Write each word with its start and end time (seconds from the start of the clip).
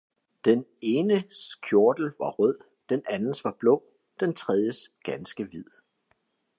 den 0.45 0.65
enes 0.81 1.55
kjortel 1.55 2.05
var 2.19 2.29
rød, 2.29 2.57
den 2.89 3.03
andens 3.09 3.43
var 3.43 3.55
blå, 3.59 3.83
den 4.19 4.33
tredjes 4.33 4.91
ganske 5.03 5.43
hvid. 5.45 5.67